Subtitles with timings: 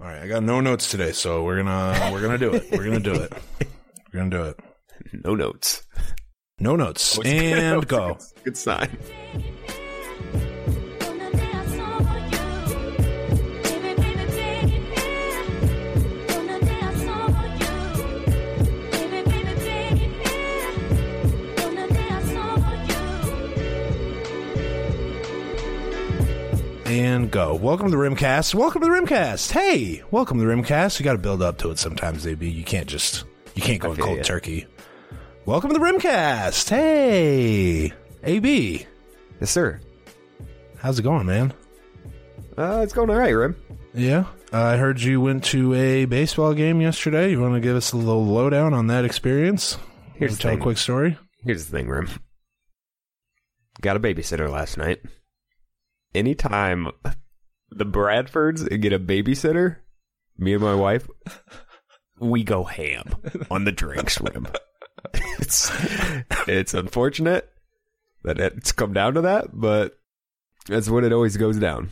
[0.00, 2.70] All right, I got no notes today, so we're gonna we're gonna do it.
[2.70, 3.32] We're gonna do it.
[4.12, 4.60] We're gonna do it.
[5.24, 5.86] No notes.
[6.58, 8.18] No notes and go.
[8.44, 8.98] Good sign.
[27.28, 27.54] And go.
[27.54, 28.54] Welcome to the Rimcast.
[28.54, 29.52] Welcome to the Rimcast.
[29.52, 30.98] Hey, welcome to the Rimcast.
[30.98, 32.48] You got to build up to it sometimes, AB.
[32.48, 34.66] You can't just you can't go cold turkey.
[35.44, 36.70] Welcome to the Rimcast.
[36.70, 37.92] Hey,
[38.24, 38.86] AB.
[39.40, 39.78] Yes, sir.
[40.78, 41.52] How's it going, man?
[42.56, 43.56] Uh, it's going all right, Rim.
[43.92, 47.30] Yeah, I heard you went to a baseball game yesterday.
[47.30, 49.76] You want to give us a little lowdown on that experience?
[50.14, 50.60] Here's the tell thing.
[50.60, 51.18] a quick story.
[51.44, 52.08] Here's the thing, Rim.
[53.82, 55.00] Got a babysitter last night.
[56.14, 56.88] Anytime
[57.70, 59.76] the Bradfords and get a babysitter,
[60.36, 61.08] me and my wife,
[62.18, 63.14] we go ham
[63.50, 64.46] on the drinks, Rim.
[65.40, 65.70] It's
[66.48, 67.48] it's unfortunate
[68.24, 69.96] that it's come down to that, but
[70.66, 71.90] that's what it always goes down.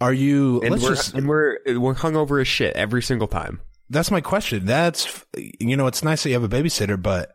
[0.00, 0.60] Are you?
[0.62, 1.14] And we're just.
[1.14, 3.60] and we're we're hungover as shit every single time.
[3.90, 4.64] That's my question.
[4.64, 7.32] That's you know, it's nice that you have a babysitter, but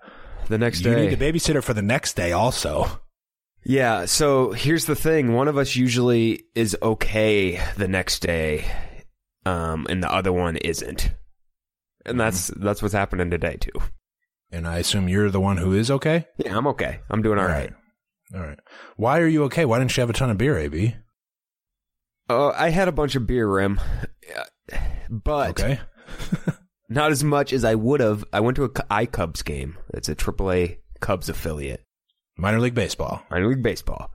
[0.49, 2.99] The next day you need a babysitter for the next day also.
[3.65, 5.33] Yeah, so here's the thing.
[5.33, 8.65] One of us usually is okay the next day,
[9.45, 11.11] um, and the other one isn't.
[12.05, 13.71] And that's that's what's happening today too.
[14.51, 16.27] And I assume you're the one who is okay.
[16.37, 16.99] Yeah, I'm okay.
[17.09, 17.71] I'm doing all right.
[18.35, 18.59] All right.
[18.97, 19.63] Why are you okay?
[19.65, 20.95] Why didn't you have a ton of beer, AB?
[22.29, 23.79] Uh, I had a bunch of beer rim,
[25.09, 25.79] but Okay.
[26.89, 28.25] not as much as I would have.
[28.33, 29.77] I went to a Cubs game.
[29.93, 31.83] It's a AAA Cubs affiliate,
[32.37, 33.21] Minor league baseball.
[33.29, 34.09] minor league baseball.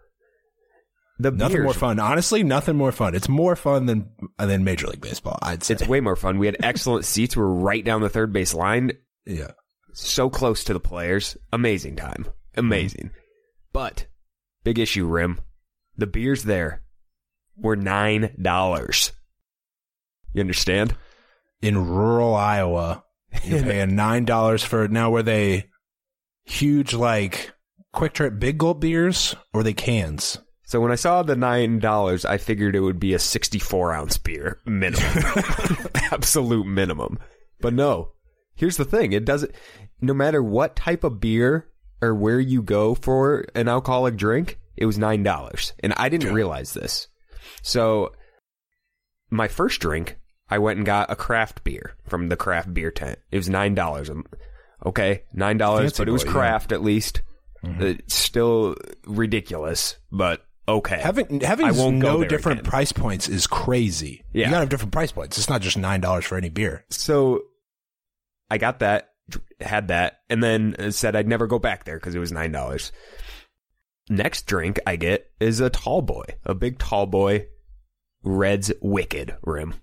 [1.20, 1.98] The Nothing beers- more fun.
[1.98, 3.14] Honestly, nothing more fun.
[3.14, 5.36] It's more fun than than Major League Baseball.
[5.42, 5.74] I'd say.
[5.74, 6.38] It's way more fun.
[6.38, 7.36] We had excellent seats.
[7.36, 8.92] We were right down the third base line.
[9.26, 9.50] yeah.
[9.92, 11.36] so close to the players.
[11.52, 12.26] Amazing time.
[12.56, 13.06] Amazing.
[13.06, 13.18] Mm-hmm.
[13.72, 14.06] But
[14.62, 15.40] big issue, Rim.
[15.96, 16.82] The beers there
[17.56, 19.10] were nine dollars.
[20.32, 20.94] You understand?
[21.62, 23.02] In rural Iowa,
[23.44, 25.10] you're paying nine dollars for now.
[25.10, 25.70] Were they
[26.44, 27.52] huge like
[27.94, 30.38] QuikTrip big gulp beers or they cans?
[30.64, 34.18] So when I saw the nine dollars, I figured it would be a sixty-four ounce
[34.18, 35.22] beer minimum,
[36.12, 37.18] absolute minimum.
[37.60, 38.12] But no.
[38.54, 39.52] Here's the thing: it doesn't.
[40.00, 41.68] No matter what type of beer
[42.02, 46.34] or where you go for an alcoholic drink, it was nine dollars, and I didn't
[46.34, 47.08] realize this.
[47.62, 48.12] So
[49.30, 50.18] my first drink,
[50.50, 53.18] I went and got a craft beer from the craft beer tent.
[53.30, 54.10] It was nine dollars.
[54.84, 56.32] Okay, nine dollars, but it was boy, yeah.
[56.32, 57.22] craft at least.
[57.62, 60.98] It's still ridiculous, but okay.
[60.98, 62.70] Having having no different again.
[62.70, 64.24] price points is crazy.
[64.32, 64.46] Yeah.
[64.46, 65.38] You gotta have different price points.
[65.38, 66.84] It's not just nine dollars for any beer.
[66.90, 67.42] So
[68.50, 69.10] I got that,
[69.60, 72.52] had that, and then uh, said I'd never go back there because it was nine
[72.52, 72.92] dollars.
[74.08, 77.46] Next drink I get is a tall boy, a big tall boy,
[78.22, 79.74] Redd's Wicked rim.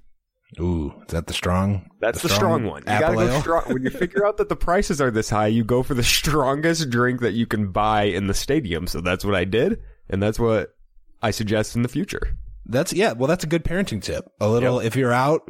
[0.60, 1.90] Ooh, is that the strong?
[2.00, 2.84] That's the, strong, one.
[2.84, 3.64] You gotta go strong.
[3.74, 6.90] When you figure out that the prices are this high, you go for the strongest
[6.90, 8.88] drink that you can buy in the stadium.
[8.88, 10.76] So that's what I did, and that's what
[11.22, 12.38] I suggest in the future.
[12.66, 13.14] That's yeah.
[13.14, 14.26] Well, that's a good parenting tip.
[14.40, 15.42] A little if you're out,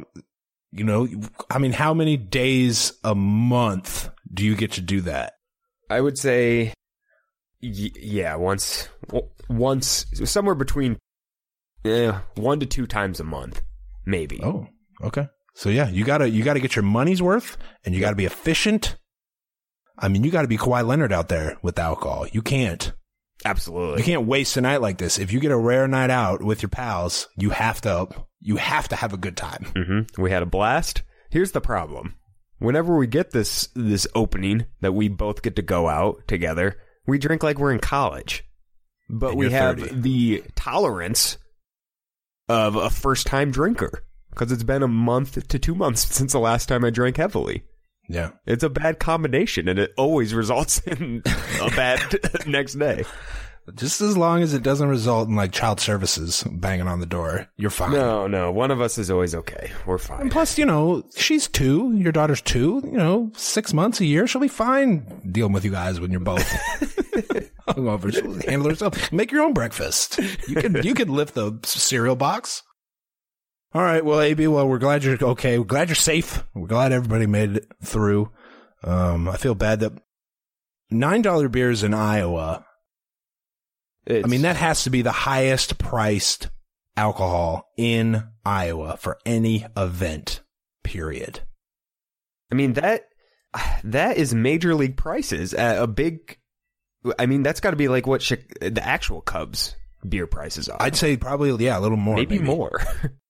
[0.72, 1.08] you know.
[1.50, 5.34] I mean, how many days a month do you get to do that?
[5.88, 6.72] I would say,
[7.62, 8.88] y- yeah, once,
[9.48, 10.98] once, somewhere between,
[11.84, 13.62] yeah, one to two times a month,
[14.04, 14.40] maybe.
[14.42, 14.66] Oh,
[15.02, 15.28] okay.
[15.54, 18.96] So yeah, you gotta you gotta get your money's worth, and you gotta be efficient.
[19.98, 22.26] I mean, you gotta be Kawhi Leonard out there with alcohol.
[22.30, 22.92] You can't.
[23.44, 23.98] Absolutely.
[24.00, 25.18] You can't waste a night like this.
[25.18, 28.08] If you get a rare night out with your pals, you have to
[28.40, 29.64] you have to have a good time.
[29.74, 31.02] hmm We had a blast.
[31.30, 32.14] Here's the problem:
[32.58, 36.76] whenever we get this this opening that we both get to go out together,
[37.06, 38.44] we drink like we're in college,
[39.08, 40.00] but And we have 30.
[40.00, 41.38] the tolerance
[42.48, 44.02] of a first time drinker
[44.36, 47.64] because it's been a month to two months since the last time I drank heavily.
[48.08, 48.30] Yeah.
[48.44, 51.22] It's a bad combination, and it always results in
[51.60, 52.00] a bad
[52.46, 53.04] next day.
[53.74, 57.48] Just as long as it doesn't result in like child services banging on the door,
[57.56, 57.90] you're fine.
[57.90, 59.72] No, no, one of us is always okay.
[59.86, 60.20] We're fine.
[60.20, 64.28] And plus, you know, she's two, your daughter's two, you know, six months, a year,
[64.28, 66.48] she'll be fine dealing with you guys when you're both
[67.68, 68.12] hungover.
[68.14, 69.10] She'll handle herself.
[69.10, 70.20] Make your own breakfast.
[70.46, 72.62] You can, you can lift the cereal box.
[73.76, 74.02] All right.
[74.02, 75.58] Well, AB, well, we're glad you're okay.
[75.58, 76.42] We're glad you're safe.
[76.54, 78.32] We're glad everybody made it through.
[78.82, 79.92] Um, I feel bad that
[80.90, 82.64] $9 beers in Iowa.
[84.06, 86.48] It's, I mean, that has to be the highest priced
[86.96, 90.40] alcohol in Iowa for any event.
[90.82, 91.40] Period.
[92.50, 93.02] I mean that
[93.84, 95.52] that is major league prices.
[95.52, 96.38] Uh, a big.
[97.18, 99.76] I mean that's got to be like what the actual Cubs
[100.08, 100.80] beer prices are.
[100.80, 102.16] I'd say probably yeah, a little more.
[102.16, 102.80] maybe, more.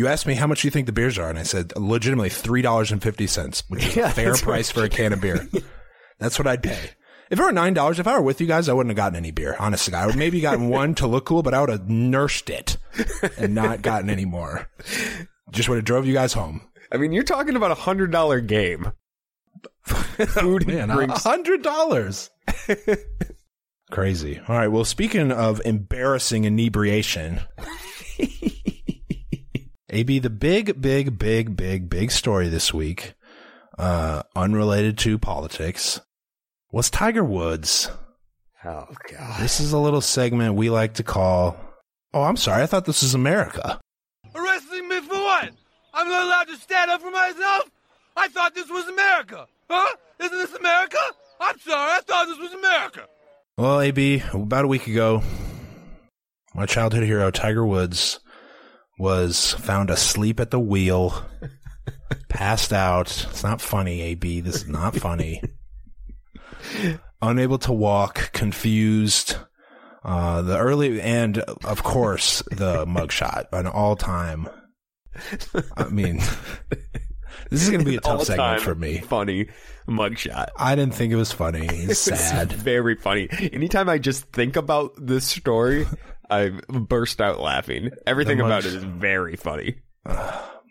[0.00, 2.62] You asked me how much you think the beers are, and I said legitimately three
[2.62, 5.46] dollars and fifty cents, which is Yeah, a fair price for a can of beer.
[6.18, 6.78] That's what I'd pay.
[7.28, 9.16] If it were nine dollars, if I were with you guys, I wouldn't have gotten
[9.16, 9.56] any beer.
[9.58, 12.78] Honestly, I would maybe gotten one to look cool, but I would have nursed it
[13.36, 14.70] and not gotten any more.
[15.50, 16.62] Just would have drove you guys home.
[16.90, 18.92] I mean you're talking about a hundred dollar game.
[19.90, 21.24] Oh, Food Man, and a drinks.
[21.24, 22.30] hundred dollars.
[23.90, 24.40] Crazy.
[24.48, 24.68] All right.
[24.68, 27.40] Well, speaking of embarrassing inebriation,
[29.92, 33.14] AB, the big, big, big, big, big story this week,
[33.76, 36.00] uh, unrelated to politics,
[36.70, 37.90] was Tiger Woods.
[38.64, 39.40] Oh god.
[39.40, 41.56] This is a little segment we like to call.
[42.14, 42.62] Oh, I'm sorry.
[42.62, 43.80] I thought this was America.
[44.32, 45.50] Arresting me for what?
[45.92, 47.64] I'm not allowed to stand up for myself?
[48.16, 49.46] I thought this was America.
[49.68, 49.96] Huh?
[50.20, 50.98] Isn't this America?
[51.40, 53.06] I'm sorry, I thought this was America.
[53.56, 55.22] Well, AB, about a week ago,
[56.54, 58.20] my childhood hero, Tiger Woods,
[59.00, 61.24] was found asleep at the wheel,
[62.28, 63.08] passed out.
[63.30, 64.40] It's not funny, AB.
[64.42, 65.42] This is not funny.
[67.22, 69.36] Unable to walk, confused.
[70.04, 74.48] Uh, the early, and of course, the mugshot, an all time.
[75.76, 76.18] I mean,
[77.50, 78.98] this is going to be a tough segment for me.
[78.98, 79.48] Funny
[79.88, 80.48] mugshot.
[80.56, 81.66] I didn't think it was funny.
[81.66, 82.52] It's sad.
[82.52, 83.28] It's very funny.
[83.52, 85.86] Anytime I just think about this story,
[86.30, 87.90] I burst out laughing.
[88.06, 89.76] Everything The about it is very funny.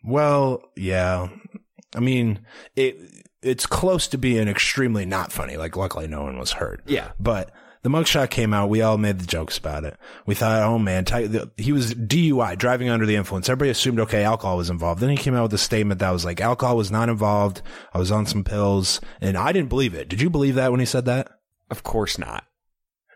[0.02, 1.28] Well, yeah.
[1.94, 2.40] I mean,
[2.78, 2.98] it
[3.42, 5.58] it's close to being extremely not funny.
[5.58, 6.82] Like, luckily, no one was hurt.
[6.86, 7.12] Yeah.
[7.20, 7.52] But
[7.84, 8.70] the mugshot came out.
[8.70, 9.98] We all made the jokes about it.
[10.26, 11.06] We thought, oh man,
[11.58, 13.48] he was DUI, driving under the influence.
[13.50, 15.02] Everybody assumed, okay, alcohol was involved.
[15.02, 17.62] Then he came out with a statement that was like, alcohol was not involved.
[17.94, 20.10] I was on some pills, and I didn't believe it.
[20.10, 21.30] Did you believe that when he said that?
[21.70, 22.46] Of course not.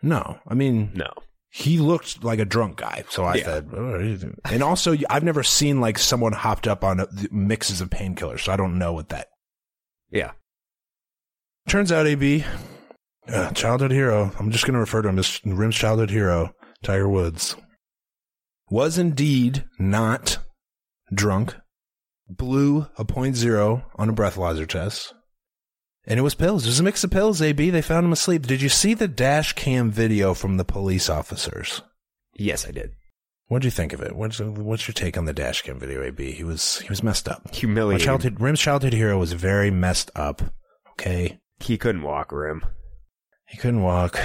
[0.02, 0.38] No.
[0.46, 1.10] I mean, No.
[1.56, 3.04] He looked like a drunk guy.
[3.10, 3.44] So I Yeah.
[3.44, 4.18] said, oh,
[4.50, 8.40] and also I've never seen like someone hopped up on mixes of painkillers.
[8.40, 9.28] So I don't know what that
[10.10, 10.32] Yeah.
[11.68, 12.08] turns out.
[12.08, 12.44] AB,
[13.28, 14.32] uh, childhood hero.
[14.40, 16.50] I'm just going to refer to him as Rim's childhood hero,
[16.82, 17.54] Tiger Woods,
[18.68, 20.38] was indeed not
[21.14, 21.54] drunk.
[22.28, 25.14] Blew a point zero on a breathalyzer test.
[26.06, 26.64] And it was pills.
[26.66, 27.70] It was a mix of pills, AB.
[27.70, 28.46] They found him asleep.
[28.46, 31.80] Did you see the dash cam video from the police officers?
[32.36, 32.92] Yes, I did.
[33.46, 34.14] What do you think of it?
[34.16, 36.02] What's what's your take on the dash cam video?
[36.02, 37.42] AB, he was he was messed up.
[37.46, 38.04] My Humiliating.
[38.04, 40.42] childhood Rim's childhood hero was very messed up.
[40.92, 42.64] Okay, He couldn't walk, Rim.
[43.46, 44.18] he couldn't walk.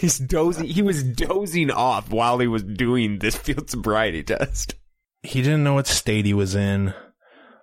[0.00, 0.64] He's dozing.
[0.66, 4.74] He was dozing off while he was doing this field sobriety test.
[5.22, 6.92] He didn't know what state he was in.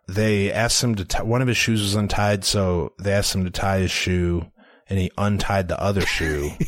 [0.10, 3.44] They asked him to tie, one of his shoes was untied, so they asked him
[3.46, 4.46] to tie his shoe,
[4.90, 6.52] and he untied the other shoe.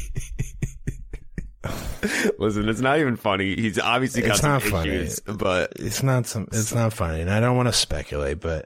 [2.40, 3.56] Listen, it's not even funny.
[3.56, 4.90] He's obviously got It's some not funny.
[4.90, 8.66] issues, but it's not some it's not funny and i don't want to speculate but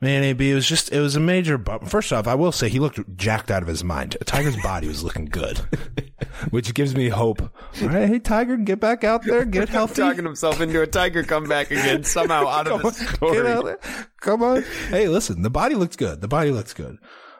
[0.00, 2.68] man ab it was just it was a major bump first off i will say
[2.68, 5.60] he looked jacked out of his mind tiger's body was looking good
[6.50, 10.24] which gives me hope all right hey tiger get back out there get healthy talking
[10.24, 13.36] himself into a tiger comeback again somehow out of Come the story.
[13.36, 13.78] get out there.
[14.20, 16.98] come on hey listen the body looks good the body looks good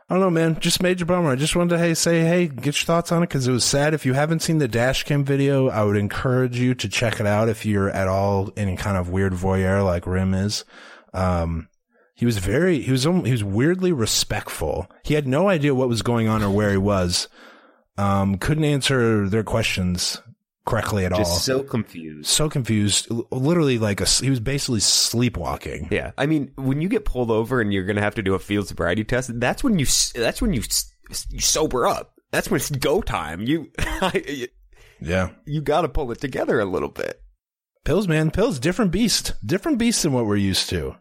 [0.09, 0.61] I don't know, man.
[0.61, 1.33] Just major bummer.
[1.33, 3.64] I just wanted to hey say hey, get your thoughts on it because it was
[3.64, 3.92] sad.
[3.92, 7.26] If you haven't seen the dash cam video, I would encourage you to check it
[7.26, 10.64] out if you're at all any kind of weird voyeur like Rim is.
[11.12, 11.66] Um,
[12.14, 14.88] he was very he was almo- he was weirdly respectful.
[15.02, 17.26] He had no idea what was going on or where he was.
[17.99, 20.21] Um, couldn't answer their questions
[20.67, 21.19] correctly at all.
[21.21, 22.29] Just so confused.
[22.29, 23.09] so confused.
[23.31, 25.88] Literally, like a, he was basically sleepwalking.
[25.91, 28.38] Yeah, I mean, when you get pulled over and you're gonna have to do a
[28.38, 30.62] field sobriety test, that's when you that's when you,
[31.31, 32.12] you sober up.
[32.33, 33.43] That's when it's go time.
[33.43, 33.71] You
[35.00, 35.31] Yeah.
[35.45, 37.21] you got to pull it together a little bit.
[37.85, 40.97] Pills, man, pills, different beast, different beast than what we're used to.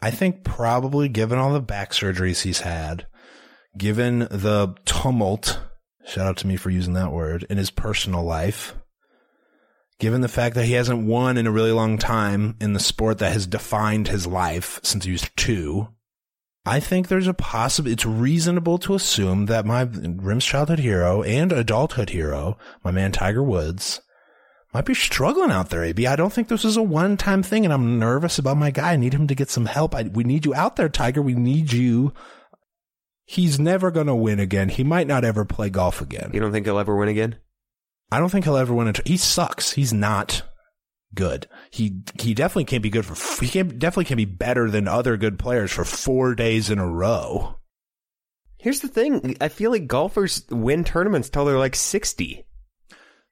[0.00, 3.06] I think probably given all the back surgeries he's had,
[3.76, 5.58] given the tumult,
[6.10, 8.74] shout out to me for using that word, in his personal life,
[9.98, 13.18] given the fact that he hasn't won in a really long time in the sport
[13.18, 15.88] that has defined his life since he was two,
[16.66, 21.52] I think there's a possible, it's reasonable to assume that my Rim's childhood hero and
[21.52, 24.00] adulthood hero, my man Tiger Woods,
[24.74, 26.06] might be struggling out there, AB.
[26.06, 28.92] I don't think this is a one time thing, and I'm nervous about my guy.
[28.92, 29.94] I need him to get some help.
[29.94, 31.22] I, we need you out there, Tiger.
[31.22, 32.12] We need you.
[33.30, 34.70] He's never going to win again.
[34.70, 36.32] He might not ever play golf again.
[36.34, 37.36] You don't think he'll ever win again?
[38.10, 38.92] I don't think he'll ever win a.
[39.06, 39.70] He sucks.
[39.70, 40.42] He's not
[41.14, 41.46] good.
[41.70, 45.16] He he definitely can't be good for he can definitely can be better than other
[45.16, 47.54] good players for four days in a row.
[48.58, 49.36] Here's the thing.
[49.40, 52.44] I feel like golfers win tournaments till they're like 60.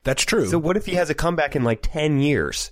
[0.05, 0.47] That's true.
[0.47, 2.71] So what if he has a comeback in like 10 years?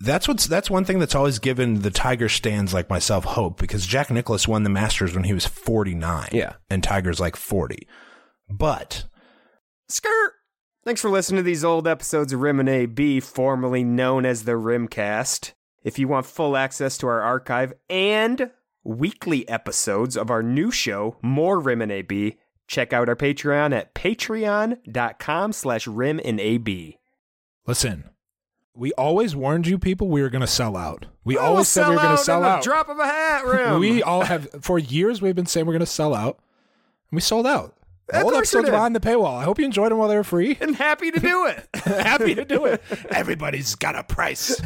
[0.00, 3.84] That's what's that's one thing that's always given the Tiger stands like myself hope because
[3.84, 6.28] Jack Nicklaus won the Masters when he was 49.
[6.32, 6.54] Yeah.
[6.70, 7.88] And Tiger's like 40.
[8.48, 9.04] But
[9.88, 10.34] Skirt.
[10.84, 14.52] Thanks for listening to these old episodes of Rim and AB, formerly known as the
[14.52, 15.52] Rimcast.
[15.82, 18.50] If you want full access to our archive and
[18.84, 22.38] weekly episodes of our new show, More Rim and AB,
[22.68, 26.98] check out our Patreon at patreon.com slash rim and AB.
[27.66, 28.04] listen,
[28.78, 31.06] we always warned you people we were going to sell out.
[31.24, 32.62] We always said we were going to sell out.
[32.62, 33.80] Drop of a hat, Rim.
[33.80, 36.38] We all have for years we've been saying we're going to sell out.
[37.10, 37.74] And we sold out.
[38.10, 39.38] Of All episodes behind the paywall.
[39.38, 40.56] I hope you enjoyed them while they were free.
[40.60, 41.68] And happy to do it.
[41.74, 42.82] Happy to do it.
[43.10, 44.58] Everybody's got a price.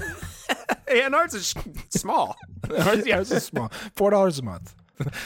[0.88, 1.54] and ours is
[1.88, 2.36] small.
[2.70, 3.72] Ours, yeah, ours is small.
[3.96, 4.74] Four dollars a month.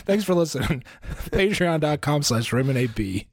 [0.07, 0.85] Thanks for listening.
[1.31, 3.27] Patreon.com slash Rim and AB.